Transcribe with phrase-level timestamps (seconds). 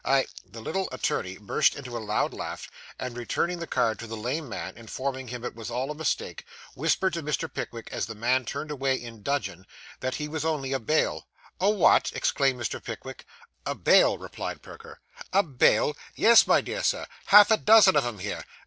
[0.03, 2.67] I' The little attorney burst into a loud laugh,
[2.97, 6.43] and returning the card to the lame man, informing him it was all a mistake,
[6.73, 7.47] whispered to Mr.
[7.53, 9.67] Pickwick as the man turned away in dudgeon,
[9.99, 11.27] that he was only a bail.
[11.59, 12.83] 'A what!' exclaimed Mr.
[12.83, 13.27] Pickwick.
[13.63, 15.01] 'A bail,' replied Perker.
[15.33, 18.43] 'A bail!' Yes, my dear sir half a dozen of 'em here.